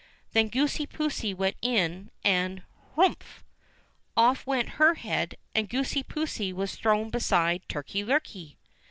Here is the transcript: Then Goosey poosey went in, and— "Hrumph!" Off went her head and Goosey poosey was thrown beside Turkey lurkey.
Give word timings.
Then 0.33 0.47
Goosey 0.47 0.87
poosey 0.87 1.31
went 1.31 1.57
in, 1.61 2.09
and— 2.23 2.63
"Hrumph!" 2.97 3.43
Off 4.17 4.47
went 4.47 4.69
her 4.81 4.95
head 4.95 5.35
and 5.53 5.69
Goosey 5.69 6.01
poosey 6.01 6.51
was 6.51 6.75
thrown 6.75 7.11
beside 7.11 7.69
Turkey 7.69 8.03
lurkey. 8.03 8.55